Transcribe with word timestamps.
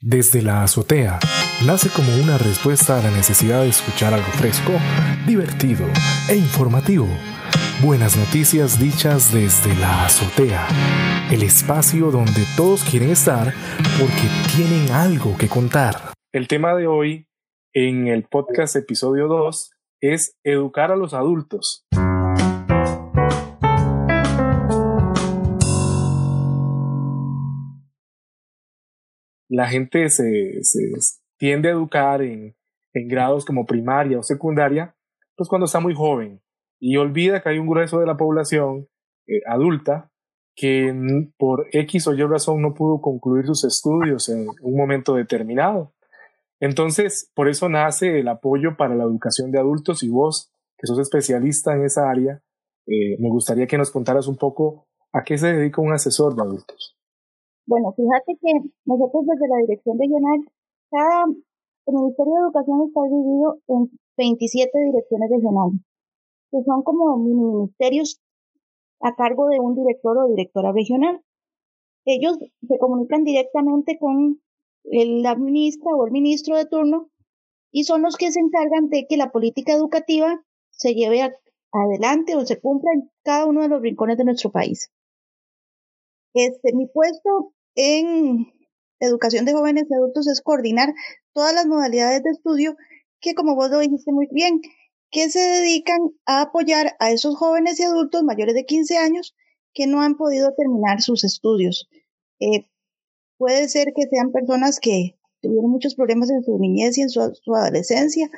Desde 0.00 0.42
la 0.42 0.62
azotea 0.62 1.18
nace 1.66 1.88
como 1.88 2.14
una 2.22 2.36
respuesta 2.36 2.98
a 2.98 3.02
la 3.02 3.10
necesidad 3.10 3.62
de 3.62 3.68
escuchar 3.68 4.12
algo 4.12 4.26
fresco, 4.32 4.72
divertido 5.26 5.86
e 6.28 6.36
informativo. 6.36 7.06
Buenas 7.82 8.16
noticias 8.16 8.78
dichas 8.78 9.32
desde 9.32 9.74
la 9.76 10.04
azotea, 10.04 10.66
el 11.30 11.42
espacio 11.42 12.10
donde 12.10 12.44
todos 12.56 12.84
quieren 12.84 13.10
estar 13.10 13.54
porque 13.98 14.28
tienen 14.54 14.90
algo 14.90 15.36
que 15.38 15.48
contar. 15.48 16.12
El 16.32 16.48
tema 16.48 16.74
de 16.74 16.86
hoy 16.86 17.28
en 17.72 18.08
el 18.08 18.24
podcast 18.24 18.76
episodio 18.76 19.28
2 19.28 19.70
es 20.00 20.36
educar 20.44 20.90
a 20.90 20.96
los 20.96 21.14
adultos. 21.14 21.86
La 29.48 29.68
gente 29.68 30.08
se, 30.08 30.60
tiende 31.38 31.68
a 31.68 31.72
educar 31.72 32.22
en, 32.22 32.54
grados 32.92 33.44
como 33.44 33.66
primaria 33.66 34.18
o 34.18 34.22
secundaria, 34.22 34.94
pues 35.36 35.48
cuando 35.48 35.66
está 35.66 35.80
muy 35.80 35.94
joven 35.94 36.40
y 36.78 36.96
olvida 36.96 37.42
que 37.42 37.48
hay 37.48 37.58
un 37.58 37.66
grueso 37.66 37.98
de 37.98 38.06
la 38.06 38.16
población 38.16 38.88
eh, 39.26 39.40
adulta 39.46 40.10
que 40.56 40.94
por 41.36 41.66
X 41.72 42.06
o 42.06 42.14
Y 42.14 42.22
razón 42.22 42.62
no 42.62 42.74
pudo 42.74 43.00
concluir 43.00 43.46
sus 43.46 43.64
estudios 43.64 44.28
en 44.28 44.46
un 44.60 44.76
momento 44.76 45.14
determinado. 45.14 45.92
Entonces, 46.60 47.30
por 47.34 47.48
eso 47.48 47.68
nace 47.68 48.20
el 48.20 48.28
apoyo 48.28 48.76
para 48.76 48.94
la 48.94 49.04
educación 49.04 49.50
de 49.50 49.58
adultos 49.58 50.02
y 50.04 50.08
vos, 50.08 50.52
que 50.78 50.86
sos 50.86 51.00
especialista 51.00 51.74
en 51.74 51.84
esa 51.84 52.08
área, 52.08 52.40
eh, 52.86 53.16
me 53.18 53.28
gustaría 53.28 53.66
que 53.66 53.78
nos 53.78 53.90
contaras 53.90 54.28
un 54.28 54.36
poco 54.36 54.86
a 55.12 55.24
qué 55.24 55.36
se 55.38 55.52
dedica 55.52 55.80
un 55.80 55.92
asesor 55.92 56.36
de 56.36 56.42
adultos. 56.42 56.93
Bueno, 57.66 57.92
fíjate 57.96 58.36
que 58.40 58.52
nosotros 58.84 59.24
desde 59.26 59.48
la 59.48 59.56
Dirección 59.58 59.98
Regional, 59.98 60.40
cada 60.90 61.26
Ministerio 61.86 62.32
de 62.34 62.40
Educación 62.40 62.82
está 62.86 63.02
dividido 63.04 63.58
en 63.68 63.90
27 64.16 64.70
direcciones 64.86 65.30
regionales, 65.30 65.80
que 66.50 66.62
son 66.64 66.82
como 66.82 67.16
mini 67.16 67.42
ministerios 67.42 68.20
a 69.00 69.14
cargo 69.14 69.48
de 69.48 69.60
un 69.60 69.74
director 69.74 70.16
o 70.18 70.28
directora 70.28 70.72
regional. 70.72 71.22
Ellos 72.04 72.38
se 72.38 72.78
comunican 72.78 73.24
directamente 73.24 73.98
con 73.98 74.40
la 74.84 75.34
ministra 75.34 75.94
o 75.94 76.06
el 76.06 76.12
ministro 76.12 76.56
de 76.56 76.66
turno 76.66 77.08
y 77.70 77.84
son 77.84 78.02
los 78.02 78.16
que 78.16 78.30
se 78.30 78.40
encargan 78.40 78.88
de 78.88 79.06
que 79.08 79.16
la 79.16 79.32
política 79.32 79.72
educativa 79.72 80.44
se 80.70 80.94
lleve 80.94 81.34
adelante 81.72 82.36
o 82.36 82.44
se 82.44 82.60
cumpla 82.60 82.92
en 82.92 83.10
cada 83.22 83.46
uno 83.46 83.62
de 83.62 83.68
los 83.68 83.80
rincones 83.80 84.18
de 84.18 84.24
nuestro 84.24 84.50
país. 84.50 84.90
Este, 86.34 86.74
mi 86.74 86.86
puesto 86.86 87.54
en 87.76 88.52
educación 89.00 89.44
de 89.44 89.52
jóvenes 89.52 89.84
y 89.88 89.94
adultos 89.94 90.26
es 90.28 90.40
coordinar 90.40 90.92
todas 91.32 91.54
las 91.54 91.66
modalidades 91.66 92.22
de 92.22 92.30
estudio 92.30 92.76
que, 93.20 93.34
como 93.34 93.54
vos 93.54 93.70
lo 93.70 93.78
dijiste 93.78 94.12
muy 94.12 94.28
bien, 94.30 94.60
que 95.10 95.30
se 95.30 95.38
dedican 95.38 96.00
a 96.26 96.42
apoyar 96.42 96.96
a 96.98 97.12
esos 97.12 97.36
jóvenes 97.36 97.78
y 97.78 97.84
adultos 97.84 98.24
mayores 98.24 98.54
de 98.54 98.66
15 98.66 98.98
años 98.98 99.34
que 99.72 99.86
no 99.86 100.02
han 100.02 100.16
podido 100.16 100.52
terminar 100.56 101.02
sus 101.02 101.24
estudios. 101.24 101.88
Eh, 102.40 102.68
puede 103.38 103.68
ser 103.68 103.92
que 103.94 104.08
sean 104.08 104.32
personas 104.32 104.80
que 104.80 105.16
tuvieron 105.40 105.70
muchos 105.70 105.94
problemas 105.94 106.30
en 106.30 106.42
su 106.42 106.58
niñez 106.58 106.98
y 106.98 107.02
en 107.02 107.10
su, 107.10 107.20
adolescencia, 107.54 108.28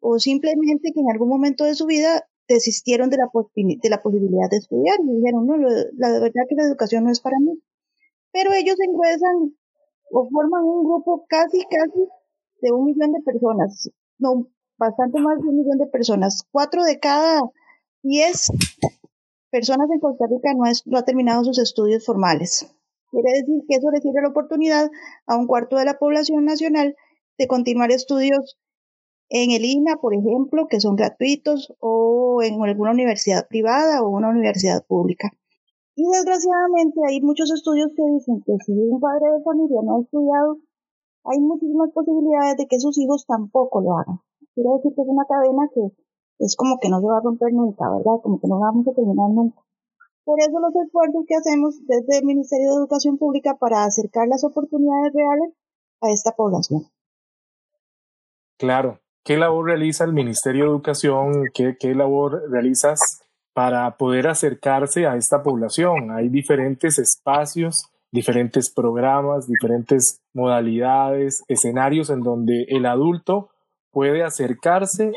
o 0.00 0.18
simplemente 0.18 0.92
que 0.92 1.00
en 1.00 1.10
algún 1.10 1.28
momento 1.28 1.64
de 1.64 1.74
su 1.74 1.86
vida 1.86 2.28
desistieron 2.48 3.10
de 3.10 3.16
la, 3.18 3.28
de 3.54 3.90
la 3.90 4.02
posibilidad 4.02 4.50
de 4.50 4.58
estudiar 4.58 4.98
y 5.00 5.16
dijeron, 5.16 5.46
no, 5.46 5.56
la 5.56 6.20
verdad 6.20 6.44
que 6.48 6.54
la 6.56 6.64
educación 6.64 7.04
no 7.04 7.10
es 7.10 7.20
para 7.20 7.38
mí. 7.38 7.60
Pero 8.32 8.52
ellos 8.52 8.76
engruesan 8.80 9.56
o 10.10 10.28
forman 10.28 10.64
un 10.64 10.84
grupo 10.84 11.24
casi, 11.28 11.62
casi 11.64 12.08
de 12.60 12.72
un 12.72 12.86
millón 12.86 13.12
de 13.12 13.20
personas, 13.22 13.90
no, 14.18 14.48
bastante 14.78 15.20
más 15.20 15.40
de 15.40 15.48
un 15.48 15.56
millón 15.58 15.78
de 15.78 15.86
personas. 15.86 16.46
Cuatro 16.50 16.84
de 16.84 16.98
cada 16.98 17.40
diez 18.02 18.50
personas 19.50 19.88
en 19.90 20.00
Costa 20.00 20.26
Rica 20.28 20.52
no, 20.54 20.66
es, 20.66 20.86
no 20.86 20.98
ha 20.98 21.04
terminado 21.04 21.44
sus 21.44 21.58
estudios 21.58 22.04
formales. 22.04 22.74
Quiere 23.10 23.30
decir 23.38 23.62
que 23.68 23.76
eso 23.76 23.90
le 23.90 24.00
sirve 24.00 24.22
la 24.22 24.30
oportunidad 24.30 24.90
a 25.26 25.36
un 25.36 25.46
cuarto 25.46 25.76
de 25.76 25.84
la 25.84 25.98
población 25.98 26.44
nacional 26.44 26.96
de 27.38 27.46
continuar 27.46 27.92
estudios 27.92 28.58
en 29.28 29.50
el 29.50 29.64
INA, 29.64 29.96
por 29.96 30.14
ejemplo, 30.14 30.66
que 30.68 30.80
son 30.80 30.96
gratuitos, 30.96 31.74
o 31.80 32.42
en 32.42 32.62
alguna 32.62 32.92
universidad 32.92 33.46
privada 33.48 34.02
o 34.02 34.08
una 34.08 34.28
universidad 34.28 34.84
pública. 34.86 35.30
Y 35.96 36.04
desgraciadamente 36.04 37.00
hay 37.08 37.20
muchos 37.20 37.52
estudios 37.52 37.88
que 37.96 38.02
dicen 38.02 38.42
que 38.44 38.52
si 38.64 38.72
un 38.72 39.00
padre 39.00 39.30
de 39.38 39.44
familia 39.44 39.80
no 39.82 39.96
ha 39.96 40.00
estudiado, 40.02 40.58
hay 41.24 41.40
muchísimas 41.40 41.90
posibilidades 41.92 42.56
de 42.56 42.66
que 42.66 42.80
sus 42.80 42.98
hijos 42.98 43.24
tampoco 43.26 43.80
lo 43.80 43.96
hagan. 43.98 44.20
Quiere 44.54 44.70
decir 44.76 44.92
que 44.94 45.02
es 45.02 45.08
una 45.08 45.24
cadena 45.24 45.68
que 45.72 45.80
es 46.40 46.56
como 46.56 46.78
que 46.80 46.88
no 46.88 47.00
se 47.00 47.06
va 47.06 47.18
a 47.18 47.22
romper 47.22 47.52
nunca, 47.52 47.88
¿verdad? 47.88 48.20
Como 48.22 48.40
que 48.40 48.48
no 48.48 48.58
vamos 48.58 48.86
a 48.88 48.92
terminar 48.92 49.30
nunca. 49.30 49.62
Por 50.24 50.40
eso 50.40 50.58
los 50.58 50.74
esfuerzos 50.74 51.24
que 51.28 51.36
hacemos 51.36 51.78
desde 51.86 52.18
el 52.18 52.24
Ministerio 52.24 52.70
de 52.70 52.76
Educación 52.76 53.18
Pública 53.18 53.56
para 53.58 53.84
acercar 53.84 54.26
las 54.26 54.42
oportunidades 54.42 55.12
reales 55.12 55.54
a 56.00 56.10
esta 56.10 56.32
población. 56.32 56.88
Claro. 58.58 59.03
¿Qué 59.24 59.38
labor 59.38 59.64
realiza 59.64 60.04
el 60.04 60.12
Ministerio 60.12 60.64
de 60.64 60.70
Educación? 60.70 61.44
¿Qué, 61.54 61.94
labor 61.94 62.42
realizas 62.50 63.22
para 63.54 63.96
poder 63.96 64.28
acercarse 64.28 65.06
a 65.06 65.16
esta 65.16 65.42
población? 65.42 66.10
Hay 66.10 66.28
diferentes 66.28 66.98
espacios, 66.98 67.86
diferentes 68.12 68.70
programas, 68.70 69.46
diferentes 69.46 70.20
modalidades, 70.34 71.42
escenarios 71.48 72.10
en 72.10 72.20
donde 72.20 72.66
el 72.68 72.84
adulto 72.84 73.48
puede 73.90 74.22
acercarse 74.22 75.12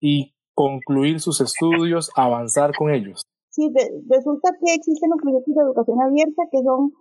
y 0.00 0.34
concluir 0.54 1.20
sus 1.20 1.40
estudios, 1.40 2.10
avanzar 2.16 2.74
con 2.76 2.90
ellos. 2.92 3.22
Sí, 3.50 3.72
resulta 4.08 4.50
que 4.58 4.74
existen 4.74 5.10
los 5.10 5.20
proyectos 5.22 5.54
de 5.54 5.62
educación 5.62 6.02
abierta 6.02 6.42
que 6.50 6.62
son, 6.64 6.94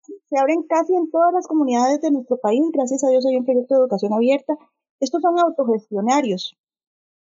se 0.00 0.38
abren 0.38 0.62
casi 0.66 0.94
en 0.94 1.10
todas 1.10 1.34
las 1.34 1.46
comunidades 1.46 2.00
de 2.00 2.10
nuestro 2.10 2.38
país. 2.38 2.62
Gracias 2.72 3.04
a 3.04 3.10
Dios 3.10 3.26
hay 3.26 3.36
un 3.36 3.44
proyecto 3.44 3.74
de 3.74 3.80
educación 3.80 4.14
abierta. 4.14 4.54
Estos 5.00 5.20
son 5.22 5.38
autogestionarios, 5.38 6.56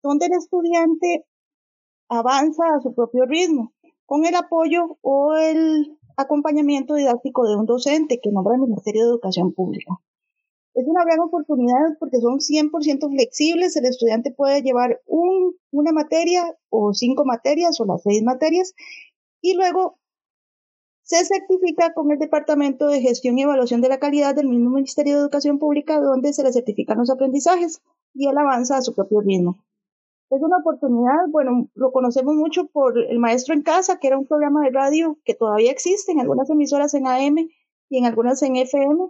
donde 0.03 0.27
el 0.27 0.33
estudiante 0.33 1.27
avanza 2.09 2.65
a 2.75 2.81
su 2.81 2.95
propio 2.95 3.27
ritmo, 3.27 3.73
con 4.07 4.25
el 4.25 4.35
apoyo 4.35 4.99
o 5.03 5.37
el 5.37 5.99
acompañamiento 6.17 6.95
didáctico 6.95 7.47
de 7.47 7.57
un 7.57 7.67
docente 7.67 8.21
que 8.23 8.33
nombra 8.33 8.55
el 8.55 8.63
Ministerio 8.63 9.05
de 9.05 9.11
Educación 9.11 9.53
Pública. 9.53 10.01
Es 10.75 10.87
una 10.87 11.05
gran 11.05 11.21
oportunidad 11.21 11.97
porque 11.99 12.21
son 12.21 12.39
100% 12.39 13.11
flexibles. 13.11 13.77
El 13.77 13.87
estudiante 13.87 14.31
puede 14.31 14.63
llevar 14.63 15.01
un, 15.07 15.57
una 15.71 15.93
materia 15.93 16.57
o 16.71 16.95
cinco 16.95 17.25
materias 17.25 17.81
o 17.81 17.85
las 17.85 18.03
seis 18.03 18.23
materias 18.23 18.75
y 19.41 19.55
luego 19.55 19.99
se 21.09 21.25
certifica 21.25 21.95
con 21.95 22.13
el 22.13 22.19
Departamento 22.19 22.87
de 22.87 23.01
Gestión 23.01 23.39
y 23.39 23.43
Evaluación 23.43 23.81
de 23.81 23.89
la 23.89 23.99
Calidad 23.99 24.35
del 24.35 24.47
mismo 24.47 24.69
Ministerio 24.69 25.15
de 25.15 25.21
Educación 25.21 25.59
Pública 25.59 26.01
donde 26.01 26.35
se 26.35 26.43
le 26.43 26.53
certifican 26.53 26.99
los 26.99 27.09
aprendizajes 27.09 27.81
y 28.13 28.29
él 28.29 28.37
avanza 28.37 28.77
a 28.77 28.83
su 28.83 28.95
propio 28.95 29.23
ritmo. 29.23 29.57
Es 30.29 30.43
una 30.43 30.59
oportunidad, 30.59 31.27
bueno, 31.31 31.71
lo 31.75 31.93
conocemos 31.93 32.35
mucho 32.35 32.67
por 32.67 32.99
El 32.99 33.19
Maestro 33.21 33.55
en 33.55 33.63
Casa, 33.63 33.99
que 33.99 34.09
era 34.09 34.19
un 34.19 34.27
programa 34.27 34.63
de 34.63 34.71
radio 34.71 35.17
que 35.25 35.33
todavía 35.33 35.71
existe 35.71 36.13
en 36.13 36.21
algunas 36.21 36.51
emisoras 36.51 36.93
en 36.93 37.07
AM 37.07 37.39
y 37.89 37.99
en 37.99 38.05
algunas 38.05 38.43
en 38.43 38.57
FM, 38.57 39.09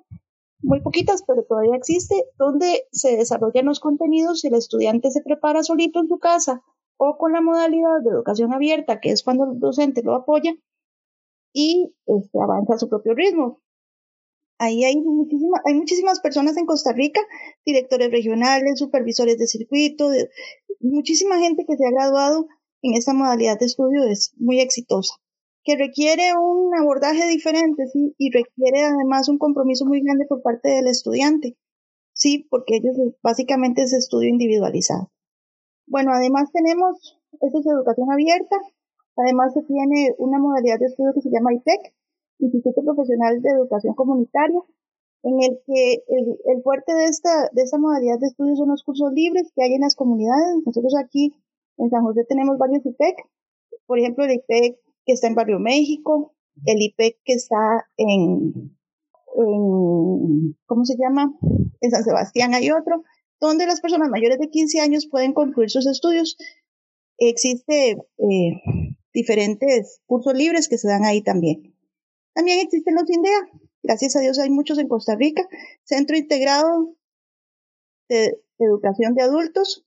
muy 0.61 0.81
poquitas, 0.81 1.25
pero 1.27 1.43
todavía 1.43 1.75
existe, 1.75 2.15
donde 2.37 2.85
se 2.93 3.17
desarrollan 3.17 3.67
los 3.67 3.81
contenidos 3.81 4.45
y 4.45 4.49
el 4.49 4.55
estudiante 4.55 5.11
se 5.11 5.23
prepara 5.23 5.65
solito 5.65 5.99
en 5.99 6.07
su 6.07 6.21
casa 6.21 6.63
o 6.97 7.19
con 7.19 7.33
la 7.33 7.41
modalidad 7.41 8.01
de 8.05 8.11
educación 8.11 8.53
abierta, 8.53 9.01
que 9.01 9.11
es 9.11 9.25
cuando 9.25 9.51
el 9.51 9.59
docente 9.59 10.05
lo 10.05 10.15
apoya 10.15 10.55
y 11.59 11.93
este, 12.07 12.39
avanza 12.41 12.75
a 12.75 12.79
su 12.79 12.89
propio 12.89 13.15
ritmo. 13.15 13.61
Ahí 14.61 14.85
hay, 14.85 14.97
muchísimas 15.01 15.61
hay 15.65 15.75
muchísimas 15.75 16.21
personas 16.21 16.57
en 16.57 16.67
Costa 16.67 16.93
Rica, 16.93 17.21
directores 17.67 18.13
regionales, 18.13 18.79
supervisores 18.79 19.39
de 19.39 19.49
circuito, 19.49 20.11
muchísima 20.79 21.39
gente 21.39 21.65
que 21.67 21.77
se 21.77 21.85
ha 21.85 21.91
graduado 21.91 22.47
en 22.83 22.95
esta 22.95 23.13
modalidad 23.13 23.59
de 23.59 23.67
estudio 23.67 24.05
es 24.05 24.33
muy 24.37 24.61
exitosa 24.61 25.15
que 25.65 25.77
requiere 25.77 26.33
un 26.41 26.75
abordaje 26.79 27.27
diferente, 27.27 27.89
¿sí? 27.93 28.15
Y 28.17 28.31
requiere 28.31 28.85
además 28.85 29.29
un 29.29 29.39
compromiso 29.39 29.85
muy 29.85 30.01
grande 30.01 30.27
por 30.27 30.41
parte 30.43 30.71
del 30.71 30.87
estudiante, 30.87 31.59
¿sí? 32.15 32.47
Porque 32.49 32.77
ellos 32.77 32.97
básicamente 33.21 33.83
es 33.83 33.93
estudio 33.93 34.29
individualizado. 34.29 35.11
Bueno, 35.87 36.13
además 36.15 36.51
tenemos, 36.53 37.19
esto 37.33 37.59
es 37.59 37.67
educación 37.67 38.11
abierta, 38.13 38.57
además 39.19 39.53
se 39.53 39.63
tiene 39.63 40.15
una 40.19 40.39
modalidad 40.39 40.79
de 40.79 40.87
estudio 40.87 41.13
que 41.15 41.23
se 41.23 41.31
llama 41.31 41.55
IPEC, 41.55 41.95
Instituto 42.39 42.83
Profesional 42.85 43.43
de 43.43 43.51
Educación 43.51 43.95
Comunitaria, 43.95 44.61
en 45.25 45.35
el 45.43 45.59
que 45.67 46.05
el, 46.07 46.63
fuerte 46.63 46.95
de 46.95 47.07
esta, 47.07 47.51
de 47.53 47.63
esta 47.63 47.79
modalidad 47.79 48.19
de 48.21 48.29
estudio 48.29 48.55
son 48.55 48.69
los 48.69 48.85
cursos 48.85 49.13
libres 49.13 49.51
que 49.55 49.63
hay 49.65 49.75
en 49.75 49.81
las 49.81 49.97
comunidades. 49.97 50.63
Nosotros 50.65 50.95
aquí 50.97 51.35
en 51.77 51.91
San 51.91 52.03
José 52.03 52.25
tenemos 52.29 52.59
varios 52.59 52.87
IPEC, 52.87 53.17
por 53.87 53.99
ejemplo, 53.99 54.25
el 54.25 54.33
IPEC 54.33 54.77
que 55.05 55.13
está 55.13 55.27
en 55.27 55.35
Barrio 55.35 55.59
México, 55.59 56.35
el 56.67 56.81
IPEC 56.81 57.17
que 57.25 57.33
está 57.33 57.87
en, 57.97 58.77
en, 59.37 60.57
¿cómo 60.67 60.85
se 60.85 60.97
llama? 60.97 61.33
En 61.81 61.91
San 61.91 62.05
Sebastián 62.05 62.55
hay 62.55 62.71
otro, 62.71 63.03
donde 63.41 63.67
las 63.67 63.81
personas 63.81 64.09
mayores 64.11 64.39
de 64.39 64.51
15 64.51 64.81
años 64.81 65.09
pueden 65.11 65.33
concluir 65.33 65.71
sus 65.71 65.87
estudios. 65.87 66.37
Existe 67.19 67.93
eh, 67.93 68.63
diferentes 69.19 70.01
cursos 70.07 70.33
libres 70.35 70.69
que 70.69 70.79
se 70.79 70.87
dan 70.87 71.05
ahí 71.05 71.23
también. 71.23 71.75
También 72.35 72.61
existen 72.61 72.95
los 72.95 73.11
INDEA. 73.11 73.51
Gracias 73.83 74.15
a 74.15 74.21
Dios 74.21 74.39
hay 74.39 74.49
muchos 74.49 74.79
en 74.79 74.87
Costa 74.87 75.17
Rica. 75.17 75.43
Centro 75.83 76.17
Integrado 76.17 76.95
de 78.09 78.41
Educación 78.61 79.15
de 79.15 79.23
Adultos. 79.23 79.85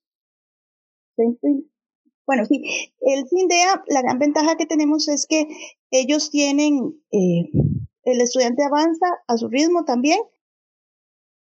bueno, 2.25 2.45
sí, 2.45 2.91
el 2.99 3.25
CINDEA, 3.29 3.83
la 3.87 4.01
gran 4.01 4.19
ventaja 4.19 4.57
que 4.57 4.65
tenemos 4.65 5.07
es 5.07 5.25
que 5.25 5.47
ellos 5.91 6.29
tienen, 6.29 7.01
eh, 7.11 7.49
el 8.03 8.19
estudiante 8.19 8.63
avanza 8.65 9.05
a 9.27 9.37
su 9.37 9.47
ritmo 9.47 9.85
también, 9.85 10.19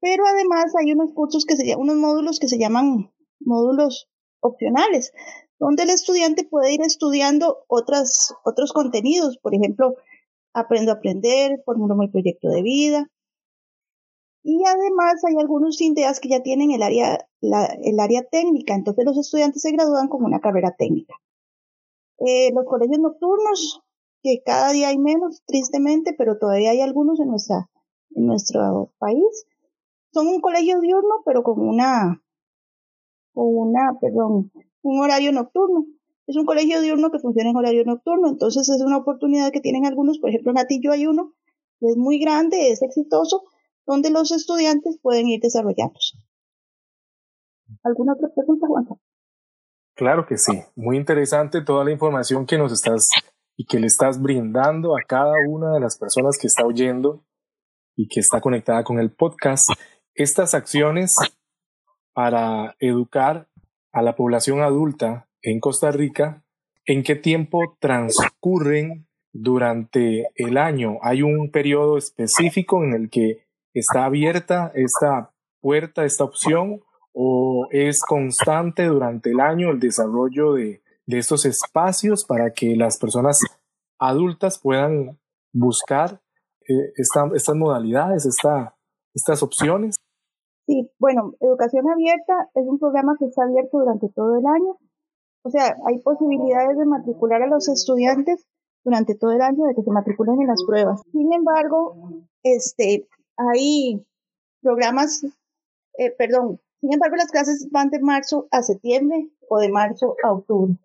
pero 0.02 0.26
además 0.28 0.74
hay 0.78 0.92
unos 0.92 1.14
cursos 1.14 1.46
que 1.46 1.56
se 1.56 1.76
unos 1.78 1.96
módulos 1.96 2.40
que 2.40 2.50
se 2.50 2.60
llaman 2.60 3.14
módulos 3.40 4.10
opcionales, 4.42 5.14
donde 5.60 5.84
el 5.84 5.90
estudiante 5.90 6.46
puede 6.46 6.74
ir 6.74 6.82
estudiando 6.82 7.66
otras, 7.68 8.34
otros 8.44 8.72
contenidos, 8.72 9.38
por 9.38 9.54
ejemplo, 9.54 9.96
aprendo 10.54 10.92
a 10.92 10.96
aprender, 10.96 11.62
formulo 11.66 11.96
mi 11.96 12.08
proyecto 12.08 12.48
de 12.50 12.64
vida. 12.64 13.08
Y 14.42 14.64
además 14.66 15.22
hay 15.28 15.36
algunos 15.38 15.82
INDEAS 15.82 16.22
que 16.22 16.30
ya 16.30 16.42
tienen 16.42 16.72
el 16.72 16.82
área, 16.82 17.28
el 17.42 18.00
área 18.00 18.24
técnica, 18.24 18.74
entonces 18.74 19.04
los 19.06 19.18
estudiantes 19.18 19.62
se 19.62 19.72
gradúan 19.72 20.08
con 20.08 20.24
una 20.24 20.40
carrera 20.40 20.74
técnica. 20.78 21.16
Eh, 22.20 22.52
los 22.54 22.66
colegios 22.66 23.00
nocturnos, 23.00 23.82
que 24.24 24.42
cada 24.46 24.72
día 24.72 24.90
hay 24.90 24.98
menos, 24.98 25.44
tristemente, 25.46 26.14
pero 26.18 26.38
todavía 26.38 26.72
hay 26.72 26.82
algunos 26.82 27.20
en, 27.20 27.30
nuestra, 27.30 27.70
en 28.12 28.26
nuestro 28.26 28.94
país, 28.98 29.46
son 30.14 30.28
un 30.28 30.42
colegio 30.42 30.80
diurno, 30.80 31.22
pero 31.26 31.44
con 31.44 31.60
una, 31.60 32.24
con 33.34 33.46
una, 33.56 33.98
perdón, 34.00 34.52
un 34.82 35.02
horario 35.02 35.32
nocturno. 35.32 35.86
Es 36.28 36.36
un 36.36 36.46
colegio 36.46 36.82
diurno 36.82 37.12
que 37.12 37.20
funciona 37.20 37.50
en 37.50 37.56
horario 37.56 37.84
nocturno, 37.86 38.30
entonces 38.30 38.70
es 38.70 38.82
una 38.82 38.98
oportunidad 38.98 39.52
que 39.52 39.62
tienen 39.62 39.86
algunos, 39.86 40.20
por 40.20 40.30
ejemplo 40.30 40.52
en 40.52 40.60
Atillo 40.60 40.92
hay 40.92 41.08
uno, 41.08 41.34
es 41.82 41.98
muy 41.98 42.20
grande, 42.20 42.70
es 42.70 42.82
exitoso, 42.84 43.44
donde 43.86 44.12
los 44.12 44.32
estudiantes 44.32 45.00
pueden 45.02 45.28
ir 45.28 45.42
desarrollándose. 45.42 46.18
¿Alguna 47.84 48.14
otra 48.14 48.30
pregunta, 48.36 48.68
Juan? 48.68 48.88
Claro 49.96 50.26
que 50.28 50.38
sí, 50.38 50.54
muy 50.76 50.98
interesante 50.98 51.62
toda 51.62 51.84
la 51.84 51.92
información 51.92 52.46
que 52.46 52.58
nos 52.58 52.72
estás 52.72 53.10
y 53.58 53.66
que 53.66 53.80
le 53.80 53.88
estás 53.88 54.22
brindando 54.22 54.96
a 54.96 55.02
cada 55.06 55.34
una 55.50 55.74
de 55.74 55.82
las 55.82 55.98
personas 55.98 56.38
que 56.40 56.48
está 56.48 56.66
oyendo 56.66 57.26
y 57.98 58.08
que 58.08 58.22
está 58.22 58.40
conectada 58.40 58.84
con 58.86 59.00
el 59.00 59.12
podcast. 59.12 59.70
Estas 60.14 60.54
acciones 60.54 61.14
para 62.14 62.76
educar 62.80 63.49
a 63.92 64.02
la 64.02 64.16
población 64.16 64.62
adulta 64.62 65.28
en 65.42 65.60
Costa 65.60 65.92
Rica, 65.92 66.44
¿en 66.86 67.04
qué 67.04 67.16
tiempo 67.16 67.78
transcurren 67.80 69.08
durante 69.32 70.28
el 70.36 70.58
año? 70.58 70.98
¿Hay 71.02 71.22
un 71.22 71.52
periodo 71.52 71.98
específico 71.98 72.84
en 72.84 72.94
el 72.94 73.10
que 73.10 73.46
está 73.74 74.06
abierta 74.06 74.72
esta 74.76 75.32
puerta, 75.62 76.06
esta 76.06 76.24
opción, 76.24 76.82
o 77.14 77.68
es 77.72 78.02
constante 78.02 78.86
durante 78.86 79.32
el 79.32 79.40
año 79.40 79.72
el 79.72 79.80
desarrollo 79.80 80.54
de, 80.54 80.82
estos 81.08 81.46
espacios 81.46 82.24
para 82.24 82.54
que 82.54 82.76
las 82.76 83.00
personas 83.00 83.40
adultas 83.98 84.60
puedan 84.60 85.18
buscar 85.52 86.22
eh, 86.68 86.94
estas 86.96 87.56
modalidades, 87.56 88.28
estas 89.16 89.42
opciones? 89.42 89.96
Sí, 90.70 90.88
bueno, 91.00 91.34
Educación 91.40 91.90
Abierta 91.90 92.48
es 92.54 92.68
un 92.68 92.78
programa 92.78 93.16
que 93.18 93.26
está 93.26 93.42
abierto 93.42 93.80
durante 93.80 94.08
todo 94.10 94.38
el 94.38 94.46
año. 94.46 94.78
O 95.42 95.50
sea, 95.50 95.76
hay 95.88 95.98
posibilidades 95.98 96.78
de 96.78 96.86
matricular 96.86 97.42
a 97.42 97.48
los 97.48 97.68
estudiantes 97.68 98.46
durante 98.84 99.16
todo 99.16 99.32
el 99.32 99.42
año 99.42 99.66
de 99.66 99.74
que 99.74 99.82
se 99.82 99.90
matriculen 99.90 100.40
en 100.42 100.46
las 100.46 100.64
pruebas. 100.64 101.02
Sin 101.12 101.34
embargo, 101.34 101.96
este, 102.44 103.08
hay 103.36 104.06
programas, 104.62 105.24
eh, 105.98 106.12
perdón, 106.16 106.62
sin 106.82 106.94
embargo, 106.94 107.16
las 107.16 107.32
clases 107.32 107.68
van 107.72 107.90
de 107.90 108.00
marzo 108.00 108.48
a 108.52 108.62
septiembre 108.62 109.28
o 109.50 109.58
de 109.58 109.70
marzo 109.70 110.18
a 110.24 110.34
octubre. 110.34 110.78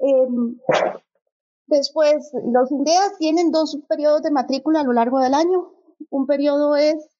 Em, 0.00 0.58
después, 1.66 2.30
los 2.44 2.70
INDEAS 2.70 3.16
tienen 3.16 3.52
dos 3.52 3.78
periodos 3.88 4.20
de 4.20 4.32
matrícula 4.32 4.80
a 4.80 4.84
lo 4.84 4.92
largo 4.92 5.18
del 5.18 5.32
año. 5.32 5.72
Un 6.10 6.26
periodo 6.26 6.76
es 6.76 7.17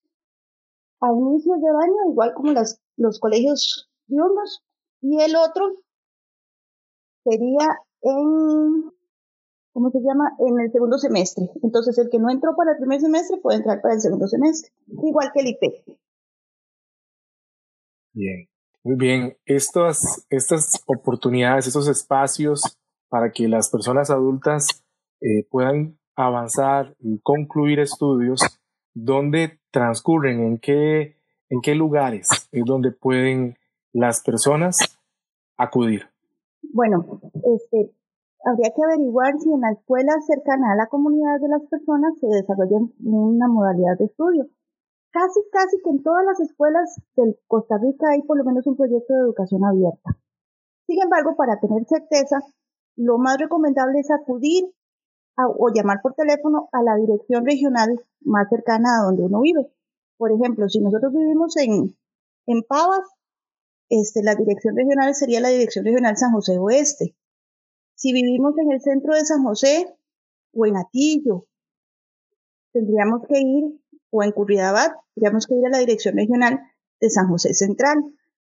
a 1.00 1.12
inicios 1.12 1.60
del 1.60 1.76
año, 1.76 2.10
igual 2.10 2.34
como 2.34 2.52
las, 2.52 2.80
los 2.96 3.20
colegios 3.20 3.88
diurnos, 4.06 4.64
y 5.00 5.20
el 5.20 5.36
otro 5.36 5.76
sería 7.24 7.68
en, 8.02 8.90
¿cómo 9.72 9.90
se 9.90 10.00
llama? 10.00 10.34
En 10.38 10.60
el 10.60 10.72
segundo 10.72 10.98
semestre. 10.98 11.50
Entonces, 11.62 11.98
el 11.98 12.10
que 12.10 12.18
no 12.18 12.30
entró 12.30 12.56
para 12.56 12.72
el 12.72 12.78
primer 12.78 13.00
semestre 13.00 13.38
puede 13.40 13.58
entrar 13.58 13.80
para 13.80 13.94
el 13.94 14.00
segundo 14.00 14.26
semestre, 14.26 14.72
igual 14.86 15.30
que 15.32 15.40
el 15.40 15.48
IP. 15.48 15.98
Bien, 18.14 18.48
muy 18.82 18.96
bien. 18.96 19.36
Estas, 19.44 20.26
estas 20.30 20.82
oportunidades, 20.86 21.66
estos 21.66 21.88
espacios 21.88 22.78
para 23.08 23.30
que 23.30 23.48
las 23.48 23.70
personas 23.70 24.10
adultas 24.10 24.84
eh, 25.20 25.46
puedan 25.50 25.98
avanzar 26.16 26.96
y 26.98 27.20
concluir 27.20 27.78
estudios, 27.78 28.40
¿dónde 28.92 29.57
transcurren? 29.70 30.40
¿En 30.40 30.58
qué, 30.58 31.16
en 31.48 31.60
qué 31.62 31.74
lugares 31.74 32.28
es 32.52 32.64
donde 32.64 32.92
pueden 32.92 33.56
las 33.92 34.22
personas 34.22 34.78
acudir? 35.56 36.08
Bueno, 36.72 37.20
este, 37.56 37.92
habría 38.44 38.70
que 38.74 38.82
averiguar 38.82 39.38
si 39.38 39.52
en 39.52 39.60
la 39.60 39.72
escuela 39.72 40.12
cercana 40.26 40.72
a 40.72 40.76
la 40.76 40.86
comunidad 40.86 41.40
de 41.40 41.48
las 41.48 41.62
personas 41.66 42.18
se 42.18 42.26
desarrolla 42.26 42.78
una 43.00 43.48
modalidad 43.48 43.98
de 43.98 44.06
estudio. 44.06 44.46
Casi, 45.10 45.40
casi 45.50 45.80
que 45.82 45.90
en 45.90 46.02
todas 46.02 46.24
las 46.24 46.38
escuelas 46.40 47.00
de 47.16 47.38
Costa 47.46 47.78
Rica 47.78 48.10
hay 48.10 48.22
por 48.22 48.36
lo 48.36 48.44
menos 48.44 48.66
un 48.66 48.76
proyecto 48.76 49.14
de 49.14 49.20
educación 49.20 49.64
abierta. 49.64 50.16
Sin 50.86 51.02
embargo, 51.02 51.34
para 51.36 51.58
tener 51.60 51.84
certeza, 51.86 52.40
lo 52.96 53.18
más 53.18 53.38
recomendable 53.38 54.00
es 54.00 54.10
acudir 54.10 54.64
o 55.46 55.70
llamar 55.72 56.00
por 56.02 56.14
teléfono 56.14 56.68
a 56.72 56.82
la 56.82 56.96
dirección 56.96 57.44
regional 57.46 58.00
más 58.20 58.48
cercana 58.48 59.00
a 59.00 59.04
donde 59.04 59.22
uno 59.22 59.40
vive. 59.40 59.70
Por 60.16 60.32
ejemplo, 60.32 60.68
si 60.68 60.80
nosotros 60.80 61.12
vivimos 61.12 61.56
en, 61.56 61.96
en 62.46 62.62
Pavas, 62.62 63.06
este, 63.88 64.22
la 64.22 64.34
dirección 64.34 64.76
regional 64.76 65.14
sería 65.14 65.40
la 65.40 65.48
Dirección 65.48 65.84
Regional 65.84 66.16
San 66.16 66.32
José 66.32 66.58
Oeste. 66.58 67.16
Si 67.94 68.12
vivimos 68.12 68.56
en 68.58 68.72
el 68.72 68.80
centro 68.80 69.14
de 69.14 69.24
San 69.24 69.42
José 69.42 69.96
o 70.52 70.66
en 70.66 70.76
Atillo, 70.76 71.46
tendríamos 72.72 73.22
que 73.26 73.40
ir, 73.40 73.80
o 74.10 74.22
en 74.22 74.32
Curridabat, 74.32 74.92
tendríamos 75.14 75.46
que 75.46 75.54
ir 75.54 75.66
a 75.66 75.70
la 75.70 75.78
Dirección 75.78 76.16
Regional 76.16 76.60
de 77.00 77.10
San 77.10 77.28
José 77.28 77.54
Central 77.54 77.96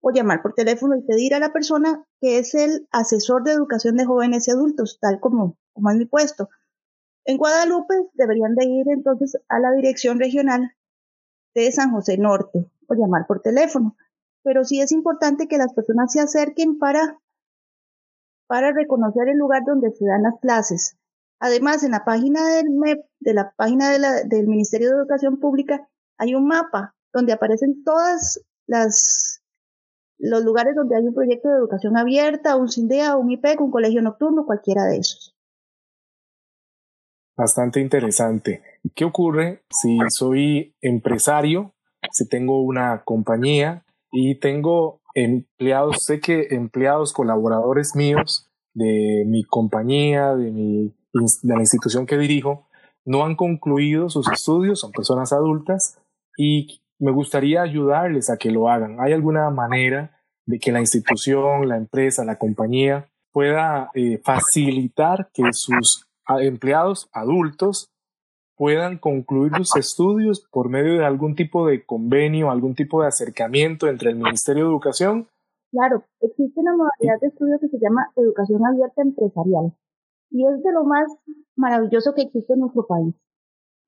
o 0.01 0.11
llamar 0.11 0.41
por 0.41 0.53
teléfono 0.53 0.95
y 0.95 1.01
pedir 1.01 1.33
a 1.33 1.39
la 1.39 1.51
persona 1.51 2.05
que 2.21 2.39
es 2.39 2.55
el 2.55 2.87
asesor 2.91 3.43
de 3.43 3.51
educación 3.51 3.97
de 3.97 4.05
jóvenes 4.05 4.47
y 4.47 4.51
adultos, 4.51 4.99
tal 5.01 5.19
como, 5.19 5.57
como 5.73 5.91
es 5.91 5.97
mi 5.97 6.05
puesto. 6.05 6.49
En 7.27 7.35
Guadalupe 7.35 7.93
deberían 8.13 8.55
de 8.55 8.65
ir 8.65 8.87
entonces 8.87 9.37
a 9.49 9.59
la 9.59 9.73
dirección 9.73 10.17
regional 10.17 10.71
de 11.53 11.69
San 11.73 11.91
José 11.91 12.17
Norte 12.17 12.71
o 12.87 12.93
llamar 12.95 13.27
por 13.27 13.41
teléfono. 13.41 13.97
Pero 14.43 14.63
sí 14.63 14.79
es 14.79 14.93
importante 14.93 15.49
que 15.49 15.57
las 15.57 15.73
personas 15.73 16.13
se 16.13 16.21
acerquen 16.21 16.79
para, 16.79 17.19
para 18.47 18.71
reconocer 18.71 19.27
el 19.27 19.37
lugar 19.37 19.63
donde 19.65 19.91
se 19.91 20.05
dan 20.05 20.23
las 20.23 20.39
clases. 20.39 20.97
Además, 21.39 21.83
en 21.83 21.91
la 21.91 22.05
página 22.05 22.47
del 22.47 22.69
MEP, 22.69 23.05
de 23.19 23.33
la 23.33 23.51
página 23.57 23.89
del 23.89 24.47
Ministerio 24.47 24.87
de 24.89 24.95
Educación 24.95 25.37
Pública, 25.41 25.85
hay 26.17 26.33
un 26.33 26.47
mapa 26.47 26.95
donde 27.11 27.33
aparecen 27.33 27.83
todas 27.83 28.41
las 28.67 29.43
los 30.17 30.43
lugares 30.45 30.75
donde 30.75 30.95
hay 30.95 31.03
un 31.05 31.13
proyecto 31.13 31.49
de 31.49 31.57
educación 31.57 31.97
abierta, 31.97 32.55
un 32.55 32.69
CINDEA, 32.69 33.17
un 33.17 33.29
IPEC, 33.29 33.59
un 33.59 33.69
colegio 33.69 34.01
nocturno, 34.01 34.45
cualquiera 34.45 34.85
de 34.85 34.97
esos 34.97 35.36
bastante 37.37 37.79
interesante. 37.79 38.63
¿Qué 38.95 39.05
ocurre 39.05 39.63
si 39.69 39.97
soy 40.09 40.75
empresario, 40.81 41.73
si 42.11 42.27
tengo 42.27 42.61
una 42.61 43.03
compañía 43.03 43.85
y 44.11 44.35
tengo 44.35 45.01
empleados, 45.13 46.03
sé 46.05 46.19
que 46.19 46.47
empleados, 46.51 47.13
colaboradores 47.13 47.95
míos 47.95 48.49
de 48.73 49.23
mi 49.27 49.43
compañía, 49.43 50.35
de, 50.35 50.51
mi, 50.51 50.93
de 51.13 51.53
la 51.55 51.61
institución 51.61 52.05
que 52.05 52.17
dirijo, 52.17 52.67
no 53.05 53.23
han 53.23 53.35
concluido 53.35 54.09
sus 54.09 54.29
estudios, 54.31 54.79
son 54.79 54.91
personas 54.91 55.31
adultas 55.31 55.99
y 56.37 56.81
me 56.99 57.11
gustaría 57.11 57.61
ayudarles 57.61 58.29
a 58.29 58.37
que 58.37 58.51
lo 58.51 58.69
hagan. 58.69 58.97
¿Hay 58.99 59.13
alguna 59.13 59.49
manera 59.49 60.19
de 60.45 60.59
que 60.59 60.71
la 60.71 60.79
institución, 60.79 61.67
la 61.67 61.77
empresa, 61.77 62.25
la 62.25 62.37
compañía 62.37 63.09
pueda 63.31 63.91
eh, 63.93 64.19
facilitar 64.23 65.29
que 65.33 65.43
sus 65.51 66.07
empleados 66.41 67.09
adultos 67.13 67.91
puedan 68.55 68.97
concluir 68.97 69.51
sus 69.57 69.75
estudios 69.75 70.47
por 70.51 70.69
medio 70.69 70.93
de 70.97 71.05
algún 71.05 71.35
tipo 71.35 71.67
de 71.67 71.85
convenio, 71.85 72.49
algún 72.49 72.75
tipo 72.75 73.01
de 73.01 73.07
acercamiento 73.07 73.87
entre 73.87 74.09
el 74.09 74.15
Ministerio 74.15 74.63
de 74.63 74.69
Educación. 74.69 75.27
Claro, 75.71 76.03
existe 76.21 76.59
una 76.59 76.75
modalidad 76.75 77.19
de 77.21 77.27
estudio 77.27 77.59
que 77.59 77.67
se 77.67 77.77
llama 77.79 78.11
educación 78.15 78.65
abierta 78.65 79.01
empresarial 79.01 79.73
y 80.31 80.45
es 80.45 80.63
de 80.63 80.71
lo 80.71 80.83
más 80.83 81.05
maravilloso 81.55 82.13
que 82.13 82.23
existe 82.23 82.53
en 82.53 82.59
nuestro 82.59 82.85
país. 82.87 83.13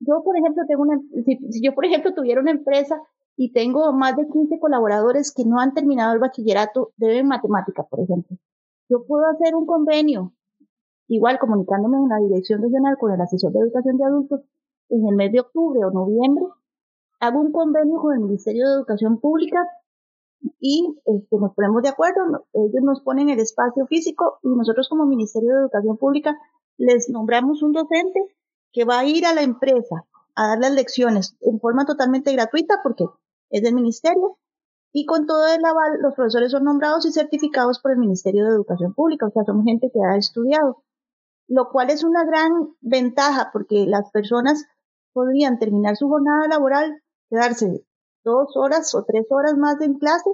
Yo, 0.00 0.22
por 0.22 0.36
ejemplo, 0.36 0.62
tengo 0.66 0.82
una, 0.82 1.00
si, 1.24 1.62
yo, 1.62 1.74
por 1.74 1.84
ejemplo, 1.84 2.14
tuviera 2.14 2.40
una 2.40 2.52
empresa 2.52 3.00
y 3.36 3.52
tengo 3.52 3.92
más 3.92 4.16
de 4.16 4.26
15 4.26 4.58
colaboradores 4.58 5.32
que 5.34 5.44
no 5.44 5.60
han 5.60 5.74
terminado 5.74 6.14
el 6.14 6.20
bachillerato, 6.20 6.92
deben 6.96 7.26
matemática, 7.26 7.82
por 7.84 8.00
ejemplo. 8.00 8.36
Yo 8.88 9.04
puedo 9.06 9.26
hacer 9.26 9.54
un 9.54 9.66
convenio, 9.66 10.32
igual 11.10 11.38
comunicándome 11.40 11.98
en 11.98 12.08
la 12.08 12.18
dirección 12.18 12.62
regional 12.62 12.96
con 12.98 13.12
el 13.12 13.20
asesor 13.20 13.52
de 13.52 13.58
educación 13.58 13.96
de 13.98 14.04
adultos, 14.04 14.40
en 14.90 15.06
el 15.08 15.16
mes 15.16 15.32
de 15.32 15.40
octubre 15.40 15.80
o 15.84 15.90
noviembre, 15.90 16.44
hago 17.18 17.40
un 17.40 17.50
convenio 17.50 17.98
con 18.00 18.14
el 18.14 18.20
Ministerio 18.20 18.66
de 18.66 18.74
Educación 18.74 19.20
Pública 19.20 19.58
y 20.60 20.96
este, 21.04 21.36
nos 21.36 21.52
ponemos 21.54 21.82
de 21.82 21.88
acuerdo, 21.88 22.46
ellos 22.52 22.82
nos 22.82 23.02
ponen 23.02 23.28
el 23.28 23.40
espacio 23.40 23.86
físico 23.86 24.38
y 24.42 24.48
nosotros 24.54 24.88
como 24.88 25.04
Ministerio 25.04 25.50
de 25.50 25.60
Educación 25.62 25.96
Pública 25.96 26.38
les 26.78 27.10
nombramos 27.10 27.62
un 27.62 27.72
docente 27.72 28.20
que 28.72 28.84
va 28.84 29.00
a 29.00 29.04
ir 29.04 29.26
a 29.26 29.34
la 29.34 29.42
empresa 29.42 30.06
a 30.36 30.48
dar 30.48 30.58
las 30.60 30.72
lecciones 30.72 31.36
en 31.40 31.58
forma 31.58 31.86
totalmente 31.86 32.32
gratuita 32.32 32.80
porque 32.84 33.04
es 33.50 33.62
del 33.62 33.74
ministerio 33.74 34.38
y 34.92 35.06
con 35.06 35.26
todo 35.26 35.46
el 35.46 35.64
aval 35.64 36.00
los 36.00 36.14
profesores 36.14 36.52
son 36.52 36.64
nombrados 36.64 37.04
y 37.04 37.12
certificados 37.12 37.80
por 37.80 37.90
el 37.92 37.98
Ministerio 37.98 38.44
de 38.44 38.50
Educación 38.50 38.94
Pública, 38.94 39.26
o 39.26 39.30
sea, 39.30 39.44
son 39.44 39.64
gente 39.64 39.90
que 39.92 40.00
ha 40.00 40.16
estudiado, 40.16 40.84
lo 41.50 41.68
cual 41.68 41.90
es 41.90 42.04
una 42.04 42.24
gran 42.24 42.52
ventaja 42.80 43.50
porque 43.52 43.84
las 43.86 44.10
personas 44.12 44.66
podrían 45.12 45.58
terminar 45.58 45.96
su 45.96 46.08
jornada 46.08 46.46
laboral, 46.48 47.02
quedarse 47.28 47.84
dos 48.22 48.56
horas 48.56 48.94
o 48.94 49.04
tres 49.04 49.26
horas 49.30 49.56
más 49.58 49.80
en 49.80 49.98
clase 49.98 50.30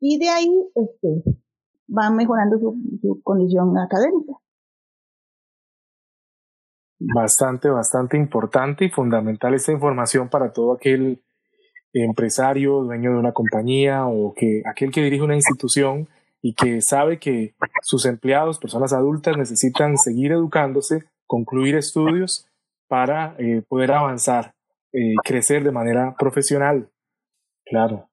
y 0.00 0.18
de 0.18 0.28
ahí 0.28 0.70
este, 0.74 1.22
van 1.86 2.14
mejorando 2.14 2.58
su, 2.58 2.76
su 3.00 3.22
condición 3.22 3.76
académica. 3.78 4.34
Bastante, 7.00 7.70
bastante 7.70 8.18
importante 8.18 8.84
y 8.84 8.90
fundamental 8.90 9.54
esta 9.54 9.72
información 9.72 10.28
para 10.28 10.52
todo 10.52 10.74
aquel 10.74 11.22
empresario, 11.94 12.82
dueño 12.82 13.12
de 13.12 13.18
una 13.18 13.32
compañía 13.32 14.06
o 14.06 14.34
que 14.34 14.60
aquel 14.66 14.90
que 14.90 15.02
dirige 15.02 15.22
una 15.22 15.36
institución 15.36 16.06
y 16.40 16.54
que 16.54 16.80
sabe 16.80 17.18
que 17.18 17.54
sus 17.82 18.06
empleados, 18.06 18.58
personas 18.58 18.92
adultas, 18.92 19.36
necesitan 19.36 19.96
seguir 19.96 20.32
educándose, 20.32 21.04
concluir 21.26 21.74
estudios 21.74 22.46
para 22.88 23.34
eh, 23.38 23.62
poder 23.68 23.92
avanzar 23.92 24.54
eh, 24.92 25.14
crecer 25.24 25.64
de 25.64 25.72
manera 25.72 26.14
profesional. 26.18 26.90
Claro, 27.64 28.08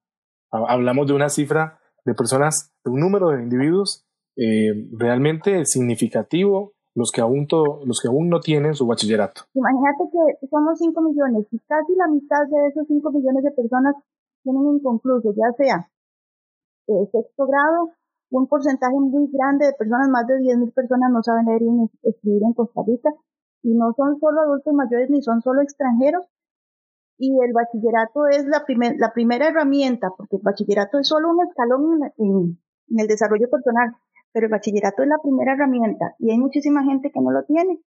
hablamos 0.52 1.08
de 1.08 1.14
una 1.14 1.30
cifra 1.30 1.80
de 2.04 2.14
personas, 2.14 2.74
de 2.84 2.92
un 2.92 3.00
número 3.00 3.30
de 3.30 3.44
individuos 3.44 4.06
eh, 4.38 4.90
realmente 4.92 5.66
significativo 5.66 6.74
los 6.94 7.12
que 7.12 7.22
aún 7.22 7.48
los 7.86 8.02
que 8.02 8.08
aún 8.08 8.30
no 8.30 8.40
tienen 8.40 8.74
su 8.74 8.86
bachillerato. 8.86 9.44
Imagínate 9.54 10.04
que 10.12 10.48
somos 10.48 10.78
5 10.78 11.02
millones 11.02 11.46
y 11.52 11.60
casi 11.60 11.96
la 11.96 12.08
mitad 12.08 12.44
de 12.48 12.68
esos 12.68 12.88
5 12.88 13.12
millones 13.12 13.44
de 13.44 13.52
personas 13.52 13.96
tienen 14.44 14.76
inconcluso, 14.76 15.34
ya 15.36 15.52
sea 15.58 15.90
eh, 16.88 17.10
sexto 17.12 17.48
grado, 17.48 17.92
un 18.30 18.48
porcentaje 18.48 18.96
muy 18.96 19.30
grande 19.32 19.68
de 19.68 19.74
personas, 19.74 20.10
más 20.10 20.28
de 20.28 20.40
10 20.40 20.58
mil 20.58 20.72
personas 20.72 21.12
no 21.12 21.24
saben 21.24 21.46
leer 21.46 21.62
y 21.62 22.10
escribir 22.10 22.44
en 22.44 22.54
Costa 22.54 22.82
Rica, 22.86 23.10
y 23.64 23.74
no 23.74 23.94
son 23.96 24.20
solo 24.20 24.42
adultos 24.42 24.74
mayores 24.74 25.10
ni 25.10 25.22
son 25.22 25.42
solo 25.42 25.62
extranjeros, 25.62 26.26
y 27.18 27.32
el 27.44 27.54
bachillerato 27.54 28.28
es 28.28 28.46
la, 28.46 28.66
primer, 28.66 28.96
la 28.98 29.14
primera 29.14 29.48
herramienta, 29.48 30.10
porque 30.18 30.36
el 30.38 30.42
bachillerato 30.44 31.00
es 31.00 31.08
solo 31.08 31.30
un 31.32 31.48
escalón 31.48 32.00
en 32.18 33.00
el 33.00 33.08
desarrollo 33.08 33.50
personal, 33.50 33.96
pero 34.36 34.48
el 34.48 34.52
bachillerato 34.52 35.02
es 35.02 35.08
la 35.08 35.20
primera 35.24 35.54
herramienta 35.54 36.14
y 36.20 36.30
hay 36.30 36.38
muchísima 36.38 36.84
gente 36.84 37.10
que 37.10 37.22
no 37.22 37.32
lo 37.32 37.44
tiene. 37.46 37.80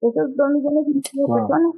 Esos 0.00 0.36
dos 0.36 0.50
millones 0.52 0.86
de 0.86 1.02
personas. 1.02 1.74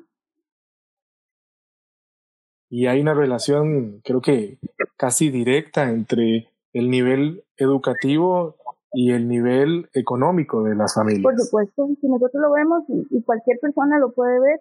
Y 2.69 2.87
hay 2.89 3.01
una 3.01 3.15
relación, 3.15 4.01
creo 4.05 4.21
que 4.21 4.59
casi 4.99 5.31
directa 5.31 5.89
entre 5.89 6.51
el 6.77 6.91
nivel 6.91 7.43
educativo 7.57 8.57
y 8.93 9.13
el 9.13 9.29
nivel 9.29 9.89
económico 9.95 10.63
de 10.63 10.77
las 10.77 10.93
familias. 10.93 11.25
Por 11.25 11.41
supuesto, 11.41 11.89
si 12.01 12.07
nosotros 12.07 12.37
lo 12.37 12.53
vemos 12.53 12.85
y, 12.89 13.23
cualquier 13.25 13.59
persona 13.61 13.99
lo 13.99 14.13
puede 14.13 14.39
ver, 14.41 14.61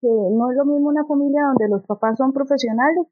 que 0.00 0.08
no 0.08 0.50
es 0.50 0.56
lo 0.56 0.66
mismo 0.66 0.88
una 0.92 1.06
familia 1.06 1.48
donde 1.48 1.72
los 1.72 1.86
papás 1.86 2.18
son 2.18 2.32
profesionales, 2.32 3.08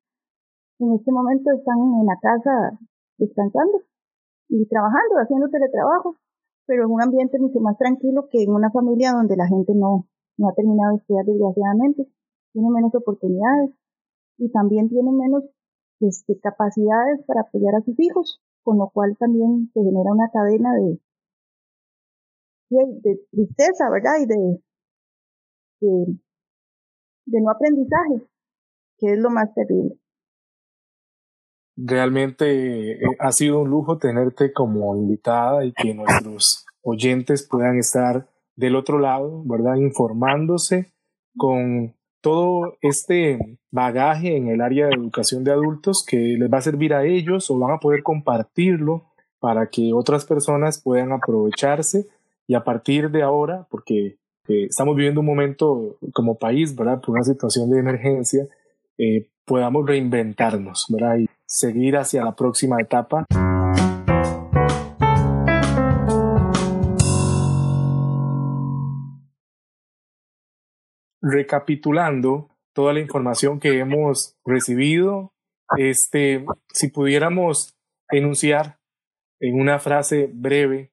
en 0.81 0.93
este 0.93 1.11
momento 1.11 1.51
están 1.57 1.81
en 1.81 2.05
la 2.05 2.19
casa 2.21 2.79
descansando 3.17 3.81
y 4.49 4.69
trabajando, 4.69 5.17
haciendo 5.17 5.49
teletrabajo, 5.49 6.17
pero 6.67 6.85
en 6.85 6.91
un 6.91 7.03
ambiente 7.03 7.39
mucho 7.39 7.61
más 7.61 7.79
tranquilo 7.79 8.29
que 8.31 8.43
en 8.43 8.51
una 8.51 8.71
familia 8.71 9.13
donde 9.13 9.37
la 9.37 9.49
gente 9.49 9.73
no, 9.75 10.05
no 10.37 10.49
ha 10.49 10.53
terminado 10.53 10.93
de 10.93 10.99
estudiar 11.01 11.25
desgraciadamente, 11.25 12.05
tiene 12.53 12.69
menos 12.69 12.95
oportunidades 12.95 13.73
y 14.37 14.53
también 14.53 14.91
tiene 14.91 15.11
menos 15.11 15.45
este, 16.01 16.39
capacidades 16.41 17.25
para 17.27 17.43
apoyar 17.43 17.75
a 17.77 17.85
sus 17.85 17.99
hijos, 17.99 18.41
con 18.63 18.79
lo 18.79 18.91
cual 18.91 19.17
también 19.19 19.71
se 19.73 19.81
genera 19.81 20.13
una 20.13 20.29
cadena 20.33 20.75
de, 20.75 21.01
de, 22.71 23.21
tristeza, 23.31 23.91
¿verdad? 23.91 24.19
Y 24.21 24.27
de, 24.27 24.59
de, 27.27 27.41
no 27.41 27.51
aprendizaje, 27.51 28.27
que 28.99 29.13
es 29.13 29.19
lo 29.19 29.31
más 29.31 29.53
terrible. 29.55 29.99
Realmente 31.77 32.93
eh, 32.93 32.99
ha 33.19 33.33
sido 33.33 33.61
un 33.61 33.71
lujo 33.71 33.99
tenerte 33.99 34.53
como 34.53 34.97
invitada 34.97 35.65
y 35.65 35.73
que 35.73 35.95
nuestros 35.95 36.65
oyentes 36.83 37.47
puedan 37.49 37.79
estar 37.79 38.29
del 38.55 38.77
otro 38.77 38.99
lado, 38.99 39.43
¿verdad? 39.45 39.75
Informándose 39.77 40.93
con 41.37 41.96
todo 42.27 42.77
este 42.83 43.39
bagaje 43.71 44.37
en 44.37 44.49
el 44.49 44.61
área 44.61 44.89
de 44.89 44.97
educación 44.97 45.45
de 45.45 45.53
adultos 45.53 46.05
que 46.05 46.17
les 46.17 46.53
va 46.53 46.59
a 46.59 46.61
servir 46.61 46.93
a 46.93 47.05
ellos 47.05 47.49
o 47.53 47.59
van 47.61 47.75
a 47.75 47.79
poder 47.79 48.03
compartirlo 48.03 49.05
para 49.39 49.69
que 49.69 49.93
otras 49.95 50.25
personas 50.25 50.83
puedan 50.83 51.13
aprovecharse 51.13 52.09
y 52.49 52.55
a 52.55 52.65
partir 52.65 53.13
de 53.13 53.23
ahora, 53.23 53.69
porque 53.71 54.19
eh, 54.49 54.65
estamos 54.69 54.97
viviendo 54.97 55.21
un 55.21 55.27
momento 55.27 55.99
como 56.13 56.37
país, 56.37 56.75
¿verdad? 56.75 57.01
Por 57.01 57.15
una 57.15 57.23
situación 57.23 57.71
de 57.71 57.79
emergencia, 57.79 58.49
eh, 58.99 59.29
podamos 59.45 59.87
reinventarnos, 59.87 60.87
¿verdad? 60.89 61.19
Y 61.19 61.27
seguir 61.47 61.97
hacia 61.97 62.25
la 62.25 62.35
próxima 62.35 62.81
etapa. 62.81 63.25
Recapitulando 71.29 72.51
toda 72.73 72.93
la 72.93 73.01
información 73.01 73.59
que 73.59 73.79
hemos 73.79 74.37
recibido, 74.45 75.33
este, 75.77 76.45
si 76.73 76.89
pudiéramos 76.89 77.75
enunciar 78.11 78.79
en 79.41 79.59
una 79.61 79.79
frase 79.79 80.31
breve 80.33 80.93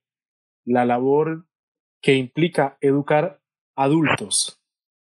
la 0.66 0.86
labor 0.86 1.46
que 2.02 2.16
implica 2.16 2.78
educar 2.82 3.42
adultos 3.75 4.62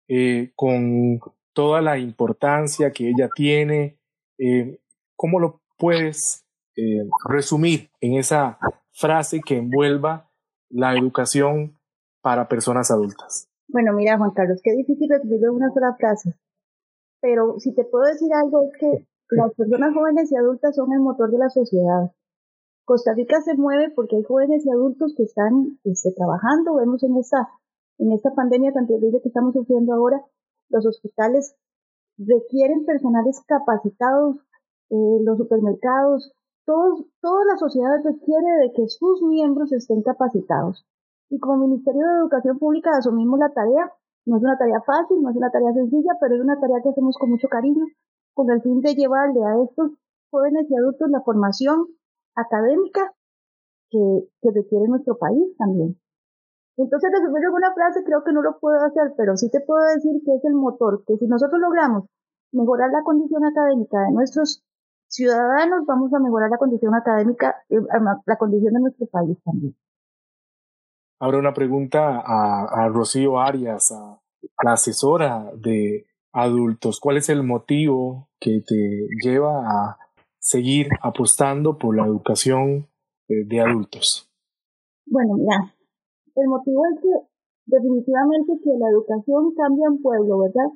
eh, 0.08 0.52
con 0.56 1.20
toda 1.54 1.82
la 1.82 1.98
importancia 1.98 2.92
que 2.92 3.10
ella 3.10 3.30
tiene, 3.36 4.00
eh, 4.38 4.80
¿cómo 5.16 5.40
lo 5.40 5.62
puedes 5.78 6.46
eh, 6.76 7.04
resumir 7.28 7.92
en 8.02 8.16
esa 8.16 8.58
frase 8.92 9.42
que 9.46 9.58
envuelva 9.58 10.32
la 10.70 10.94
educación 10.94 11.78
para 12.22 12.48
personas 12.48 12.92
adultas? 12.92 13.49
Bueno, 13.72 13.94
mira, 13.94 14.18
Juan 14.18 14.32
Carlos, 14.32 14.62
qué 14.64 14.72
difícil 14.72 15.08
resumirlo 15.10 15.50
en 15.50 15.56
una 15.56 15.72
sola 15.72 15.96
frase. 15.96 16.34
Pero 17.22 17.60
si 17.60 17.74
te 17.76 17.86
puedo 17.86 18.06
decir 18.06 18.30
algo 18.34 18.64
es 18.64 18.78
que 18.80 19.08
las 19.30 19.54
personas 19.54 19.94
jóvenes 19.94 20.32
y 20.32 20.36
adultas 20.36 20.76
son 20.76 20.92
el 20.92 21.02
motor 21.02 21.30
de 21.30 21.38
la 21.38 21.50
sociedad. 21.50 22.10
Costa 22.84 23.14
Rica 23.14 23.42
se 23.42 23.54
mueve 23.54 23.92
porque 23.96 24.16
hay 24.16 24.24
jóvenes 24.24 24.66
y 24.66 24.72
adultos 24.72 25.14
que 25.16 25.22
están 25.22 25.78
este, 25.84 26.12
trabajando. 26.14 26.76
Vemos 26.76 27.04
en 27.04 27.16
esta, 27.18 27.48
en 28.00 28.12
esta 28.12 28.34
pandemia 28.34 28.74
tan 28.74 28.88
terrible 28.88 29.22
que 29.22 29.30
estamos 29.30 29.54
sufriendo 29.54 29.94
ahora, 29.94 30.20
los 30.70 30.88
hospitales 30.88 31.56
requieren 32.18 32.86
personales 32.86 33.40
capacitados, 33.46 34.38
eh, 34.90 35.20
los 35.24 35.38
supermercados, 35.38 36.34
todos, 36.66 37.06
toda 37.22 37.46
la 37.46 37.58
sociedad 37.58 38.02
requiere 38.04 38.52
de 38.64 38.74
que 38.74 38.88
sus 38.88 39.22
miembros 39.22 39.72
estén 39.72 40.02
capacitados. 40.02 40.88
Y 41.29 41.39
como 41.39 41.57
Ministerio 41.57 42.01
de 42.05 42.19
Educación 42.21 42.57
Pública 42.57 42.91
asumimos 42.98 43.39
la 43.39 43.50
tarea, 43.50 43.93
no 44.25 44.38
es 44.38 44.43
una 44.43 44.57
tarea 44.57 44.81
fácil, 44.81 45.21
no 45.21 45.29
es 45.29 45.36
una 45.36 45.51
tarea 45.51 45.74
sencilla, 45.74 46.13
pero 46.19 46.36
es 46.36 46.41
una 46.41 46.59
tarea 46.59 46.81
que 46.83 46.89
hacemos 46.89 47.17
con 47.17 47.29
mucho 47.29 47.48
cariño, 47.48 47.86
con 48.33 48.50
el 48.51 48.62
fin 48.62 48.81
de 48.81 48.95
llevarle 48.95 49.43
a 49.43 49.63
estos 49.63 49.91
jóvenes 50.31 50.65
y 50.69 50.75
adultos 50.75 51.09
la 51.09 51.21
formación 51.21 51.88
académica 52.36 53.13
que, 53.89 54.00
que 54.41 54.50
requiere 54.51 54.88
nuestro 54.88 55.17
país 55.17 55.55
también. 55.57 56.00
Entonces, 56.77 57.12
resumirlo 57.12 57.50
en 57.50 57.55
una 57.55 57.74
frase 57.74 58.03
creo 58.05 58.24
que 58.24 58.31
no 58.31 58.41
lo 58.41 58.57
puedo 58.59 58.79
hacer, 58.79 59.13
pero 59.17 59.36
sí 59.36 59.50
te 59.50 59.59
puedo 59.62 59.83
decir 59.93 60.21
que 60.24 60.36
es 60.36 60.45
el 60.45 60.53
motor, 60.53 61.03
que 61.05 61.17
si 61.17 61.27
nosotros 61.27 61.59
logramos 61.59 62.05
mejorar 62.51 62.89
la 62.91 63.03
condición 63.03 63.43
académica 63.43 64.00
de 64.03 64.12
nuestros 64.13 64.63
ciudadanos, 65.07 65.86
vamos 65.86 66.13
a 66.13 66.19
mejorar 66.19 66.50
la 66.50 66.57
condición 66.57 66.95
académica, 66.95 67.55
eh, 67.69 67.81
la 68.25 68.38
condición 68.38 68.74
de 68.74 68.79
nuestro 68.79 69.07
país 69.07 69.38
también. 69.43 69.75
Ahora 71.20 71.40
una 71.40 71.54
pregunta 71.54 72.22
a, 72.26 72.86
a 72.86 72.88
Rocío 72.88 73.40
Arias, 73.40 73.92
a 73.92 74.22
la 74.64 74.74
asesora 74.74 75.52
de 75.56 76.06
adultos. 76.32 77.00
¿Cuál 77.00 77.18
es 77.18 77.30
el 77.30 77.44
motivo 77.44 78.30
que 78.40 78.62
te 78.66 79.08
lleva 79.24 79.60
a 79.68 79.98
seguir 80.40 80.88
apostando 81.02 81.78
por 81.78 81.96
la 81.96 82.06
educación 82.06 82.88
eh, 83.28 83.46
de 83.46 83.60
adultos? 83.60 84.30
Bueno, 85.06 85.36
mira, 85.36 85.74
el 86.36 86.48
motivo 86.48 86.82
es 86.94 87.02
que 87.02 87.10
definitivamente 87.66 88.54
que 88.64 88.72
la 88.78 88.90
educación 88.90 89.54
cambia 89.56 89.90
un 89.90 90.02
pueblo, 90.02 90.40
¿verdad? 90.40 90.72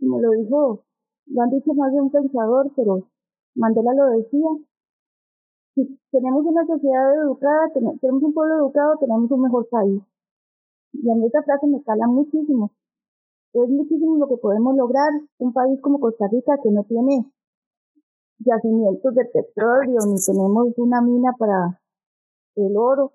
Como 0.00 0.20
lo 0.20 0.30
dijo, 0.32 0.84
lo 1.26 1.42
han 1.42 1.50
dicho 1.50 1.74
más 1.74 1.92
de 1.92 2.00
un 2.00 2.10
pensador, 2.10 2.72
pero 2.74 3.08
Mandela 3.54 3.92
lo 3.94 4.18
decía. 4.18 4.48
Si 5.76 5.84
tenemos 6.10 6.42
una 6.46 6.64
sociedad 6.64 7.22
educada, 7.22 7.68
tenemos 7.74 8.22
un 8.22 8.32
pueblo 8.32 8.56
educado, 8.64 8.96
tenemos 8.98 9.30
un 9.30 9.42
mejor 9.42 9.68
país. 9.68 10.02
Y 10.94 11.10
a 11.10 11.14
mí 11.14 11.26
esa 11.26 11.42
frase 11.42 11.66
me 11.66 11.82
cala 11.82 12.06
muchísimo. 12.06 12.70
Es 13.52 13.68
muchísimo 13.68 14.16
lo 14.16 14.26
que 14.26 14.38
podemos 14.38 14.74
lograr. 14.74 15.10
Un 15.38 15.52
país 15.52 15.78
como 15.82 16.00
Costa 16.00 16.28
Rica 16.32 16.56
que 16.62 16.70
no 16.70 16.84
tiene 16.84 17.30
yacimientos 18.38 19.14
de 19.14 19.24
petróleo, 19.26 19.98
ni 20.06 20.16
tenemos 20.24 20.72
una 20.78 21.02
mina 21.02 21.32
para 21.38 21.78
el 22.54 22.74
oro, 22.78 23.12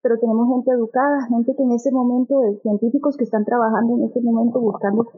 pero 0.00 0.16
tenemos 0.20 0.48
gente 0.48 0.70
educada, 0.70 1.26
gente 1.28 1.56
que 1.56 1.62
en 1.64 1.72
este 1.72 1.90
momento, 1.90 2.40
científicos 2.62 3.16
que 3.16 3.24
están 3.24 3.44
trabajando 3.44 3.96
en 3.96 4.04
este 4.04 4.20
momento 4.20 4.60
buscando 4.60 5.08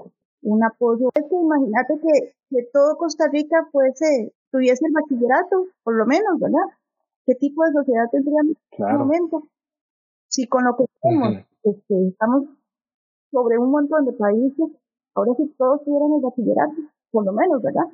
un 0.43 0.65
apoyo. 0.65 1.11
Es 1.15 1.25
que 1.29 1.37
imagínate 1.37 1.99
que, 2.01 2.33
que 2.49 2.71
todo 2.73 2.97
Costa 2.97 3.29
Rica 3.31 3.69
fuese, 3.71 4.33
tuviese 4.51 4.85
el 4.87 4.93
bachillerato, 4.93 5.67
por 5.83 5.95
lo 5.97 6.07
menos, 6.07 6.39
¿verdad? 6.39 6.67
¿Qué 7.27 7.35
tipo 7.37 7.65
de 7.65 7.73
sociedad 7.73 8.05
tendríamos 8.11 8.57
en 8.73 8.85
este 8.85 8.99
momento? 8.99 9.43
Si 10.29 10.49
con 10.49 10.65
lo 10.65 10.77
que 10.77 10.85
tenemos, 11.01 11.45
este, 11.63 12.09
estamos 12.09 12.45
sobre 13.31 13.59
un 13.59 13.71
montón 13.71 14.05
de 14.05 14.13
países, 14.13 14.71
ahora 15.15 15.33
si 15.37 15.49
todos 15.57 15.85
tuvieran 15.85 16.13
el 16.15 16.23
bachillerato, 16.23 16.75
por 17.11 17.25
lo 17.25 17.33
menos, 17.33 17.63
¿verdad? 17.63 17.85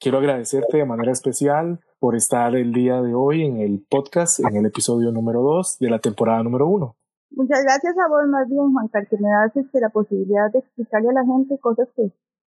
Quiero 0.00 0.18
agradecerte 0.18 0.78
de 0.78 0.84
manera 0.84 1.12
especial 1.12 1.80
por 1.98 2.14
estar 2.14 2.54
el 2.54 2.72
día 2.72 3.02
de 3.02 3.14
hoy 3.14 3.44
en 3.44 3.60
el 3.60 3.84
podcast, 3.88 4.40
en 4.40 4.56
el 4.56 4.66
episodio 4.66 5.10
número 5.10 5.42
2 5.42 5.78
de 5.80 5.90
la 5.90 5.98
temporada 5.98 6.42
número 6.42 6.68
1. 6.68 6.96
Muchas 7.30 7.62
gracias 7.62 7.94
a 7.98 8.08
vos 8.08 8.26
más 8.28 8.48
bien, 8.48 8.72
Juan 8.72 8.88
Carlos, 8.88 9.10
que 9.10 9.18
me 9.18 9.28
das 9.28 9.56
este, 9.56 9.80
la 9.80 9.90
posibilidad 9.90 10.50
de 10.50 10.60
explicarle 10.60 11.10
a 11.10 11.12
la 11.12 11.24
gente 11.24 11.58
cosas 11.58 11.88
que, 11.94 12.10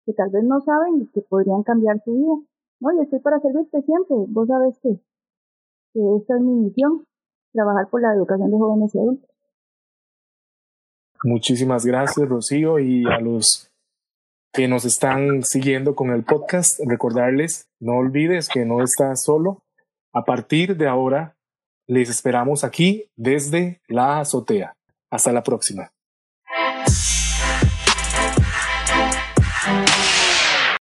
que 0.06 0.12
tal 0.12 0.30
vez 0.30 0.44
no 0.44 0.60
saben 0.60 1.02
y 1.02 1.06
que 1.08 1.22
podrían 1.22 1.62
cambiar 1.62 2.00
su 2.04 2.12
vida. 2.12 2.50
No, 2.80 3.02
estoy 3.02 3.20
para 3.20 3.40
servirte 3.40 3.82
siempre. 3.82 4.16
Vos 4.28 4.48
sabes 4.48 4.78
que, 4.82 5.00
que 5.92 6.00
esta 6.16 6.36
es 6.36 6.40
mi 6.40 6.54
misión, 6.54 7.04
trabajar 7.52 7.88
por 7.90 8.00
la 8.00 8.14
educación 8.14 8.50
de 8.50 8.58
jóvenes 8.58 8.94
y 8.94 8.98
adultos. 8.98 9.30
Muchísimas 11.22 11.84
gracias, 11.84 12.26
Rocío, 12.26 12.78
y 12.78 13.04
a 13.04 13.20
los 13.20 13.70
que 14.52 14.68
nos 14.68 14.84
están 14.84 15.42
siguiendo 15.42 15.94
con 15.94 16.10
el 16.10 16.24
podcast, 16.24 16.80
recordarles, 16.86 17.68
no 17.78 17.98
olvides 17.98 18.48
que 18.48 18.64
no 18.64 18.82
estás 18.82 19.22
solo. 19.22 19.62
A 20.12 20.24
partir 20.24 20.76
de 20.76 20.88
ahora, 20.88 21.36
les 21.90 22.08
esperamos 22.08 22.62
aquí 22.62 23.10
desde 23.16 23.80
la 23.88 24.20
azotea. 24.20 24.76
Hasta 25.10 25.32
la 25.32 25.42
próxima. 25.42 25.90